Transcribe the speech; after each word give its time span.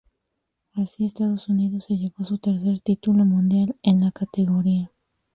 Así, 0.73 1.05
Estados 1.05 1.47
Unidos 1.47 1.83
se 1.83 1.95
llevó 1.95 2.23
su 2.25 2.39
tercer 2.39 2.79
título 2.79 3.23
mundial 3.23 3.75
en 3.83 4.01
la 4.01 4.11
categoría. 4.11 4.91